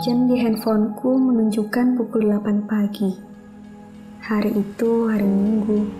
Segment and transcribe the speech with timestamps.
[0.00, 3.20] Jam di handphoneku menunjukkan pukul 8 pagi.
[4.24, 5.92] Hari itu hari Minggu.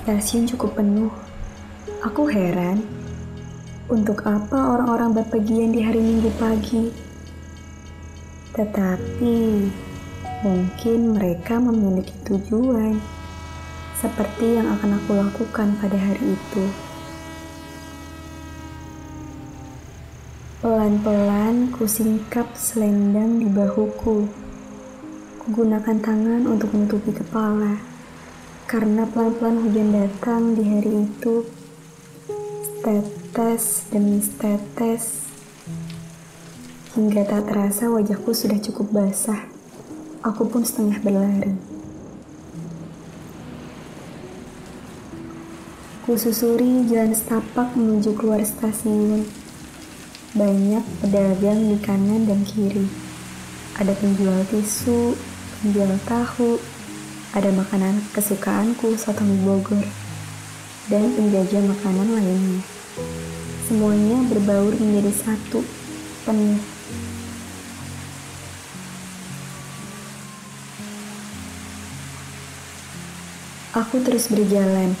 [0.00, 1.12] Stasiun cukup penuh.
[2.00, 2.80] Aku heran,
[3.92, 6.88] untuk apa orang-orang berpergian di hari Minggu pagi?
[8.56, 9.36] Tetapi
[10.40, 12.96] mungkin mereka memiliki tujuan,
[14.00, 16.64] seperti yang akan aku lakukan pada hari itu.
[20.60, 24.28] Pelan-pelan kusingkap selendang di bahuku.
[25.40, 27.80] Kugunakan tangan untuk menutupi kepala.
[28.68, 31.48] Karena pelan-pelan hujan datang di hari itu.
[32.84, 35.32] Tetes demi tetes.
[36.92, 39.48] Hingga tak terasa wajahku sudah cukup basah.
[40.20, 41.56] Aku pun setengah berlari.
[46.04, 49.39] Kususuri jalan setapak menuju keluar stasiun.
[50.30, 52.86] Banyak pedagang di kanan dan kiri.
[53.74, 55.18] Ada penjual tisu,
[55.58, 56.54] penjual tahu,
[57.34, 59.82] ada makanan kesukaanku soto mie Bogor,
[60.86, 62.62] dan penjajah makanan lainnya.
[63.66, 65.66] Semuanya berbaur menjadi satu,
[66.22, 66.62] penuh.
[73.74, 74.94] Aku terus berjalan,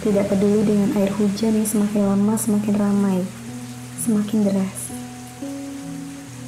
[0.00, 3.20] tidak peduli dengan air hujan yang semakin lama semakin ramai
[4.00, 4.78] semakin deras.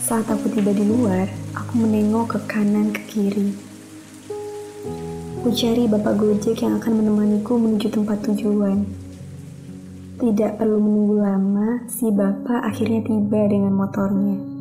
[0.01, 3.53] Saat aku tiba di luar, aku menengok ke kanan ke kiri.
[5.45, 8.89] Ku cari bapak Gojek yang akan menemaniku menuju tempat tujuan.
[10.17, 14.52] Tidak perlu menunggu lama, si bapak akhirnya tiba dengan motornya.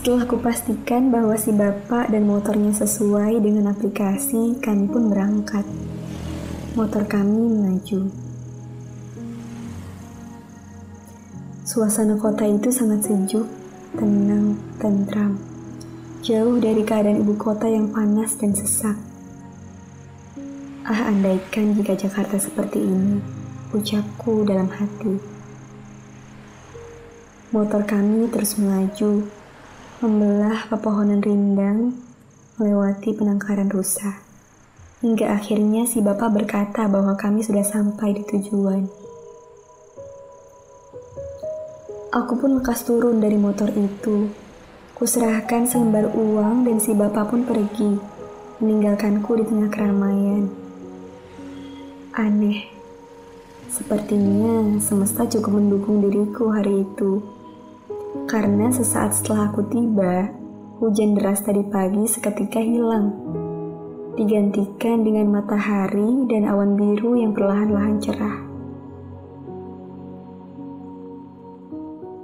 [0.00, 5.60] Setelah kupastikan bahwa si bapak dan motornya sesuai dengan aplikasi, kami pun berangkat.
[6.72, 8.08] Motor kami maju.
[11.68, 13.44] Suasana kota itu sangat sejuk,
[13.92, 15.36] tenang, tentram.
[16.24, 18.96] Jauh dari keadaan ibu kota yang panas dan sesak.
[20.88, 23.20] Ah, andaikan jika Jakarta seperti ini,
[23.76, 25.20] ucapku dalam hati.
[27.52, 29.28] Motor kami terus melaju,
[30.00, 31.92] membelah pepohonan rindang,
[32.56, 34.24] melewati penangkaran rusa.
[35.04, 38.88] Hingga akhirnya si bapak berkata bahwa kami sudah sampai di tujuan.
[42.16, 44.32] Aku pun lekas turun dari motor itu.
[44.96, 48.00] Kuserahkan selembar uang dan si bapak pun pergi,
[48.64, 50.48] meninggalkanku di tengah keramaian.
[52.16, 52.72] Aneh,
[53.68, 57.39] sepertinya semesta cukup mendukung diriku hari itu.
[58.10, 60.34] Karena sesaat setelah aku tiba,
[60.82, 63.14] hujan deras tadi pagi seketika hilang.
[64.18, 68.38] Digantikan dengan matahari dan awan biru yang perlahan-lahan cerah.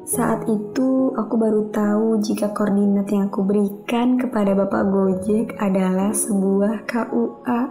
[0.07, 6.83] Saat itu, aku baru tahu jika koordinat yang aku berikan kepada Bapak Gojek adalah sebuah
[6.87, 7.63] KUA.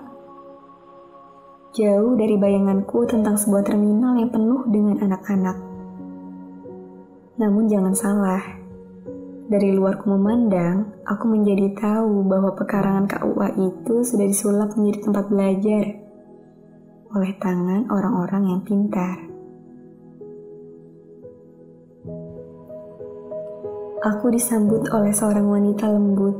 [1.75, 5.74] Jauh dari bayanganku tentang sebuah terminal yang penuh dengan anak-anak.
[7.35, 8.43] Namun jangan salah,
[9.45, 15.29] dari luar ku memandang, aku menjadi tahu bahwa pekarangan KUA itu sudah disulap menjadi tempat
[15.29, 15.83] belajar
[17.13, 19.21] oleh tangan orang-orang yang pintar.
[24.01, 26.37] Aku disambut oleh seorang wanita lembut.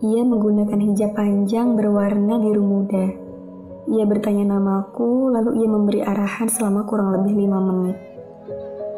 [0.00, 3.06] Ia menggunakan hijab panjang berwarna biru muda.
[3.90, 8.11] Ia bertanya namaku, lalu ia memberi arahan selama kurang lebih lima menit.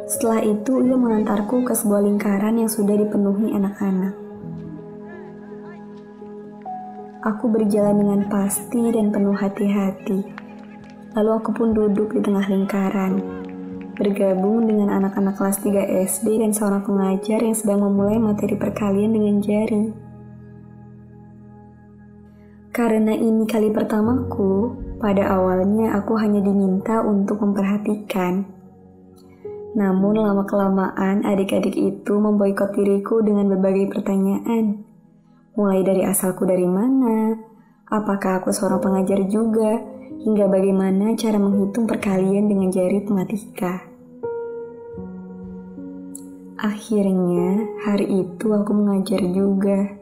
[0.05, 4.13] Setelah itu, ia mengantarku ke sebuah lingkaran yang sudah dipenuhi anak-anak.
[7.25, 10.21] Aku berjalan dengan pasti dan penuh hati-hati.
[11.17, 13.17] Lalu aku pun duduk di tengah lingkaran,
[13.97, 19.41] bergabung dengan anak-anak kelas 3 SD dan seorang pengajar yang sedang memulai materi perkalian dengan
[19.41, 19.85] jari.
[22.77, 28.64] Karena ini kali pertamaku, pada awalnya aku hanya diminta untuk memperhatikan
[29.75, 34.87] namun lama-kelamaan adik-adik itu memboikot diriku dengan berbagai pertanyaan.
[35.59, 37.35] Mulai dari asalku dari mana,
[37.91, 39.83] apakah aku seorang pengajar juga,
[40.23, 43.83] hingga bagaimana cara menghitung perkalian dengan jari tematika.
[46.65, 50.01] Akhirnya, hari itu aku mengajar juga.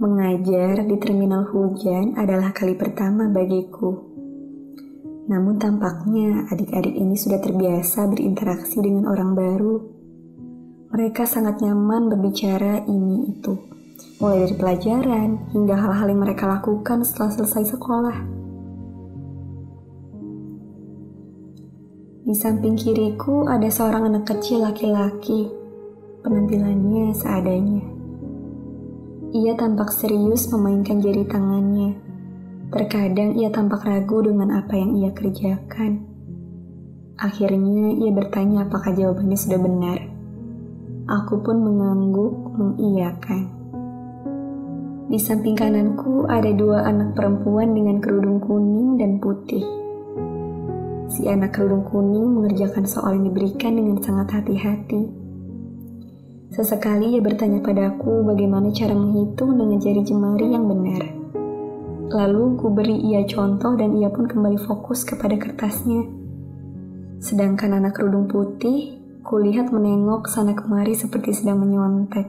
[0.00, 4.09] Mengajar di terminal hujan adalah kali pertama bagiku.
[5.30, 9.76] Namun tampaknya adik-adik ini sudah terbiasa berinteraksi dengan orang baru.
[10.90, 13.54] Mereka sangat nyaman berbicara ini itu,
[14.18, 18.18] mulai dari pelajaran hingga hal-hal yang mereka lakukan setelah selesai sekolah.
[22.26, 25.46] Di samping kiriku ada seorang anak kecil laki-laki,
[26.26, 27.86] penampilannya seadanya.
[29.30, 32.09] Ia tampak serius memainkan jari tangannya
[32.70, 36.06] Terkadang ia tampak ragu dengan apa yang ia kerjakan.
[37.18, 39.98] Akhirnya ia bertanya apakah jawabannya sudah benar.
[41.10, 43.50] Aku pun mengangguk mengiyakan.
[45.10, 49.66] Di samping kananku ada dua anak perempuan dengan kerudung kuning dan putih.
[51.10, 55.10] Si anak kerudung kuning mengerjakan soal yang diberikan dengan sangat hati-hati.
[56.54, 61.19] Sesekali ia bertanya padaku bagaimana cara menghitung dengan jari jemari yang benar.
[62.10, 66.02] Lalu ku beri ia contoh dan ia pun kembali fokus kepada kertasnya.
[67.22, 72.26] Sedangkan anak kerudung putih, kulihat menengok sana kemari seperti sedang menyontek.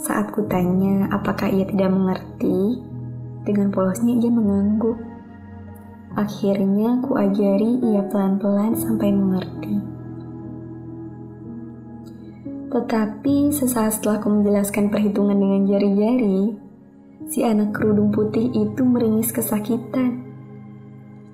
[0.00, 2.80] Saat kutanya apakah ia tidak mengerti,
[3.44, 4.96] dengan polosnya ia mengangguk.
[6.16, 9.76] Akhirnya ku ajari ia pelan-pelan sampai mengerti.
[12.72, 16.63] Tetapi sesaat setelah ku menjelaskan perhitungan dengan jari-jari,
[17.28, 20.24] si anak kerudung putih itu meringis kesakitan.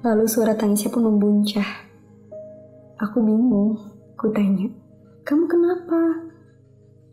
[0.00, 1.66] Lalu suara tangisnya pun membuncah.
[3.00, 3.80] Aku bingung,
[4.16, 4.68] ku tanya,
[5.24, 6.00] kamu kenapa?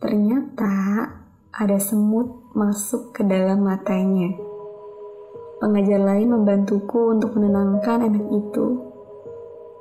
[0.04, 0.76] Ternyata
[1.52, 4.36] ada semut masuk ke dalam matanya.
[5.58, 8.78] Pengajar lain membantuku untuk menenangkan anak itu.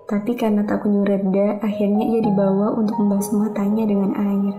[0.07, 4.55] Tapi karena tak kunjung reda, akhirnya ia dibawa untuk membasuh matanya dengan air.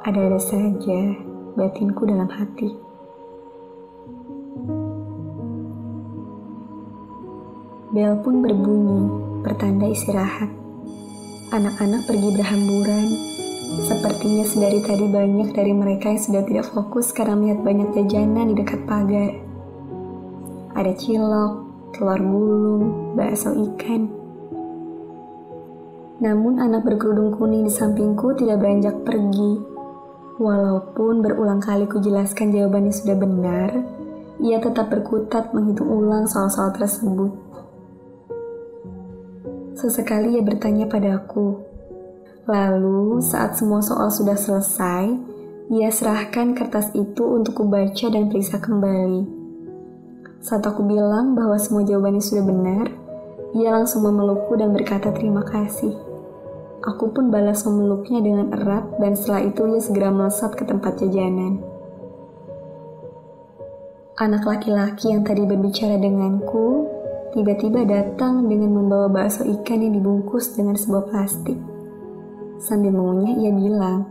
[0.00, 2.90] Ada-ada saja batinku dalam hati.
[7.90, 9.02] Bel pun berbunyi,
[9.42, 10.46] pertanda istirahat.
[11.50, 13.06] Anak-anak pergi berhamburan.
[13.82, 18.54] Sepertinya sedari tadi banyak dari mereka yang sudah tidak fokus karena melihat banyak jajanan di
[18.62, 19.34] dekat pagar.
[20.78, 21.52] Ada cilok,
[21.90, 22.84] telur gulung,
[23.18, 24.06] bakso ikan.
[26.20, 29.69] Namun anak berkerudung kuning di sampingku tidak beranjak pergi.
[30.40, 33.76] Walaupun berulang kali kujelaskan jawabannya sudah benar,
[34.40, 37.28] ia tetap berkutat menghitung ulang soal-soal tersebut.
[39.76, 41.60] Sesekali ia bertanya padaku.
[42.48, 45.12] Lalu saat semua soal sudah selesai,
[45.68, 49.28] ia serahkan kertas itu untuk kubaca dan periksa kembali.
[50.40, 52.88] Saat aku bilang bahwa semua jawabannya sudah benar,
[53.52, 56.09] ia langsung memelukku dan berkata terima kasih.
[56.80, 61.60] Aku pun balas memeluknya dengan erat dan setelah itu ia segera melesat ke tempat jajanan.
[64.16, 66.88] Anak laki-laki yang tadi berbicara denganku
[67.36, 71.56] tiba-tiba datang dengan membawa bakso ikan yang dibungkus dengan sebuah plastik.
[72.60, 74.08] Sambil mengunyah ia bilang,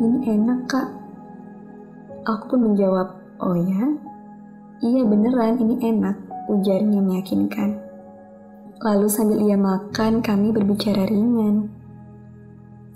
[0.00, 0.88] ini enak kak.
[2.24, 3.12] Aku pun menjawab,
[3.44, 3.92] oh ya?
[4.84, 6.16] Iya beneran ini enak,
[6.52, 7.80] ujarnya meyakinkan.
[8.84, 11.85] Lalu sambil ia makan, kami berbicara ringan.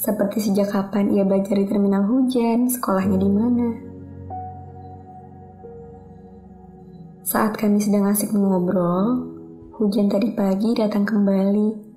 [0.01, 3.69] Seperti sejak kapan ia belajar di terminal hujan, sekolahnya di mana.
[7.21, 9.29] Saat kami sedang asik mengobrol,
[9.77, 11.93] hujan tadi pagi datang kembali.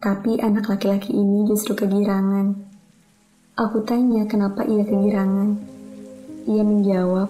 [0.00, 2.56] Tapi anak laki-laki ini justru kegirangan.
[3.52, 5.60] Aku tanya kenapa ia kegirangan.
[6.48, 7.28] Ia menjawab,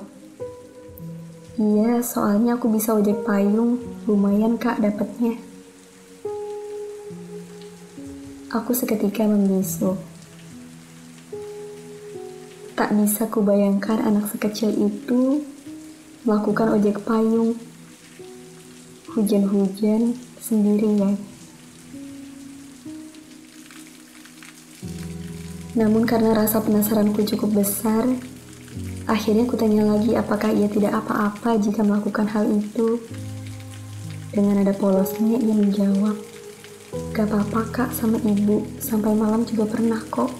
[1.60, 3.82] Iya, soalnya aku bisa ojek payung.
[4.06, 5.49] Lumayan kak dapatnya.
[8.50, 9.94] Aku seketika membisu.
[12.74, 15.46] Tak bisa kubayangkan anak sekecil itu
[16.26, 17.54] melakukan ojek payung.
[19.14, 21.14] Hujan-hujan sendirian.
[25.78, 28.06] Namun karena rasa penasaranku cukup besar,
[29.10, 33.02] Akhirnya kutanya lagi apakah ia tidak apa-apa jika melakukan hal itu.
[34.30, 36.14] Dengan ada polosnya ia menjawab,
[37.10, 40.30] Gak apa-apa kak sama ibu, sampai malam juga pernah kok.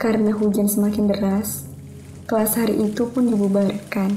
[0.00, 1.66] Karena hujan semakin deras,
[2.30, 4.14] kelas hari itu pun dibubarkan.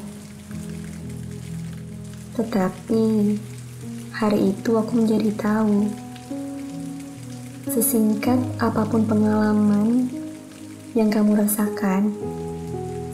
[2.38, 3.04] Tetapi
[4.16, 5.90] hari itu aku menjadi tahu,
[7.74, 10.14] sesingkat apa pun pengalaman
[10.94, 12.14] yang kamu rasakan.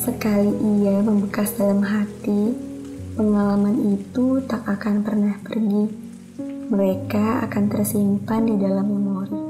[0.04, 0.52] Sekali
[0.84, 2.69] ia membekas dalam hati,
[3.20, 5.92] pengalaman itu tak akan pernah pergi.
[6.72, 9.49] Mereka akan tersimpan di dalam memori.